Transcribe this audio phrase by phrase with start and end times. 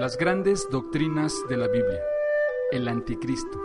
[0.00, 2.00] Las grandes doctrinas de la Biblia.
[2.72, 3.60] El anticristo.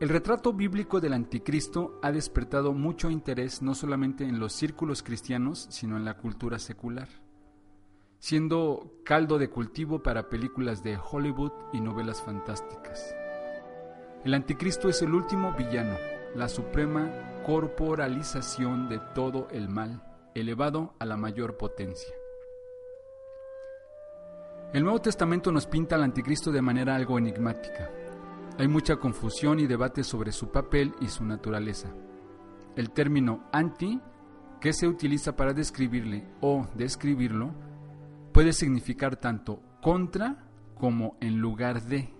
[0.00, 5.68] El retrato bíblico del anticristo ha despertado mucho interés no solamente en los círculos cristianos,
[5.70, 7.06] sino en la cultura secular,
[8.18, 13.14] siendo caldo de cultivo para películas de Hollywood y novelas fantásticas.
[14.24, 15.96] El anticristo es el último villano,
[16.34, 17.12] la suprema
[17.46, 20.02] corporalización de todo el mal,
[20.34, 22.12] elevado a la mayor potencia.
[24.74, 27.92] El Nuevo Testamento nos pinta al anticristo de manera algo enigmática.
[28.58, 31.94] Hay mucha confusión y debate sobre su papel y su naturaleza.
[32.74, 34.00] El término anti,
[34.60, 37.52] que se utiliza para describirle o describirlo,
[38.32, 40.44] puede significar tanto contra
[40.76, 42.12] como en lugar de.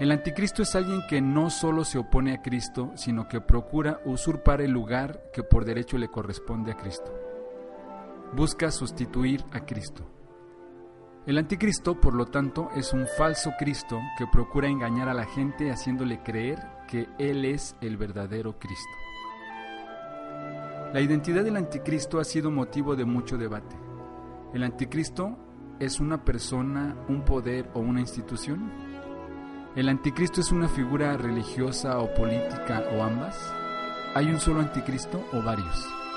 [0.00, 4.60] El anticristo es alguien que no solo se opone a Cristo, sino que procura usurpar
[4.60, 7.10] el lugar que por derecho le corresponde a Cristo.
[8.34, 10.17] Busca sustituir a Cristo.
[11.28, 15.70] El anticristo, por lo tanto, es un falso Cristo que procura engañar a la gente
[15.70, 18.94] haciéndole creer que Él es el verdadero Cristo.
[20.94, 23.76] La identidad del anticristo ha sido motivo de mucho debate.
[24.54, 25.36] ¿El anticristo
[25.78, 28.72] es una persona, un poder o una institución?
[29.76, 33.36] ¿El anticristo es una figura religiosa o política o ambas?
[34.14, 36.07] ¿Hay un solo anticristo o varios?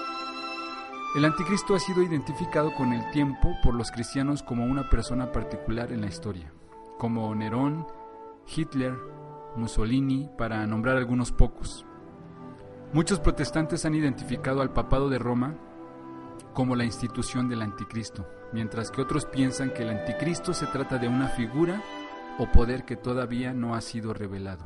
[1.13, 5.91] El anticristo ha sido identificado con el tiempo por los cristianos como una persona particular
[5.91, 6.53] en la historia,
[6.97, 7.85] como Nerón,
[8.47, 8.95] Hitler,
[9.57, 11.85] Mussolini, para nombrar algunos pocos.
[12.93, 15.57] Muchos protestantes han identificado al papado de Roma
[16.53, 21.09] como la institución del anticristo, mientras que otros piensan que el anticristo se trata de
[21.09, 21.83] una figura
[22.39, 24.65] o poder que todavía no ha sido revelado.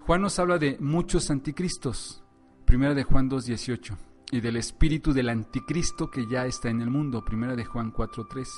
[0.00, 2.24] Juan nos habla de muchos anticristos,
[2.64, 7.24] primera de Juan 2.18 y del espíritu del anticristo que ya está en el mundo,
[7.24, 8.48] primera de Juan 4:3.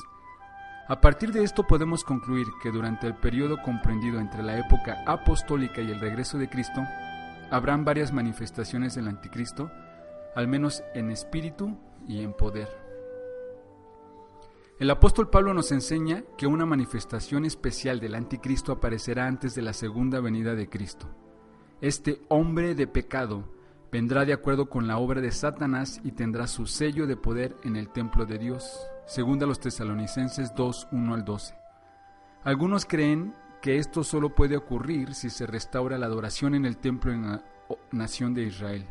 [0.88, 5.82] A partir de esto podemos concluir que durante el periodo comprendido entre la época apostólica
[5.82, 6.82] y el regreso de Cristo,
[7.50, 9.70] habrán varias manifestaciones del anticristo,
[10.34, 12.68] al menos en espíritu y en poder.
[14.78, 19.72] El apóstol Pablo nos enseña que una manifestación especial del anticristo aparecerá antes de la
[19.72, 21.08] segunda venida de Cristo.
[21.80, 23.57] Este hombre de pecado
[23.90, 27.76] vendrá de acuerdo con la obra de Satanás y tendrá su sello de poder en
[27.76, 31.54] el templo de Dios, según a los tesalonicenses 2, 1 al 12.
[32.44, 37.12] Algunos creen que esto solo puede ocurrir si se restaura la adoración en el templo
[37.12, 37.44] en la
[37.90, 38.86] nación de Israel.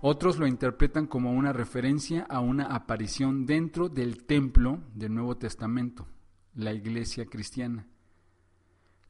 [0.00, 6.06] Otros lo interpretan como una referencia a una aparición dentro del templo del Nuevo Testamento,
[6.54, 7.86] la iglesia cristiana.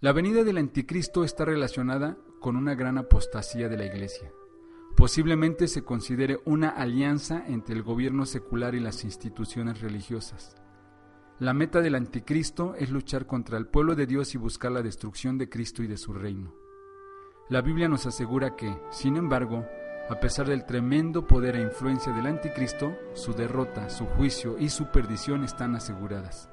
[0.01, 4.31] La venida del anticristo está relacionada con una gran apostasía de la iglesia.
[4.97, 10.57] Posiblemente se considere una alianza entre el gobierno secular y las instituciones religiosas.
[11.39, 15.37] La meta del anticristo es luchar contra el pueblo de Dios y buscar la destrucción
[15.37, 16.55] de Cristo y de su reino.
[17.51, 19.67] La Biblia nos asegura que, sin embargo,
[20.09, 24.87] a pesar del tremendo poder e influencia del anticristo, su derrota, su juicio y su
[24.87, 26.49] perdición están aseguradas.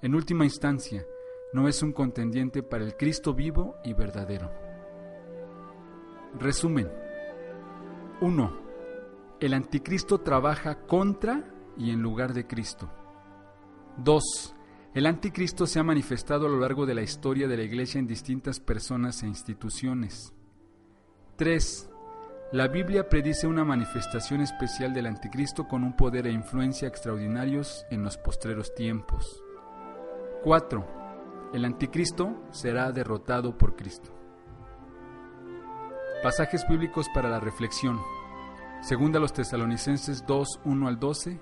[0.00, 1.04] En última instancia,
[1.52, 4.50] no es un contendiente para el Cristo vivo y verdadero.
[6.38, 7.07] Resumen.
[8.20, 8.52] 1.
[9.40, 11.44] El anticristo trabaja contra
[11.76, 12.90] y en lugar de Cristo.
[13.98, 14.54] 2.
[14.94, 18.08] El anticristo se ha manifestado a lo largo de la historia de la Iglesia en
[18.08, 20.32] distintas personas e instituciones.
[21.36, 21.90] 3.
[22.52, 28.02] La Biblia predice una manifestación especial del anticristo con un poder e influencia extraordinarios en
[28.02, 29.44] los postreros tiempos.
[30.42, 31.50] 4.
[31.54, 34.17] El anticristo será derrotado por Cristo.
[36.22, 38.00] Pasajes bíblicos para la reflexión.
[38.80, 41.38] Segunda los tesalonicenses 2, 1 al 12.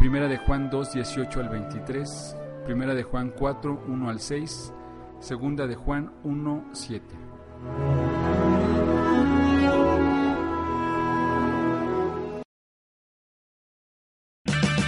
[0.00, 2.36] Primera de Juan 2, 18 al 23.
[2.64, 4.72] Primera de Juan 4, 1 al 6.
[5.20, 7.06] Segunda de Juan 1, 7.